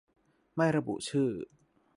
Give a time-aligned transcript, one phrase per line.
[0.55, 1.29] ไม่ระบุชื่อ